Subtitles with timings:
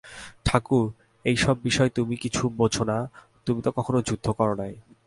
[0.45, 0.85] ঠাকুর,
[1.25, 4.73] এ-সব বিষয় তুমি কিছু বোঝ না–তুমি তো কখনো যুদ্ধ কর নাই।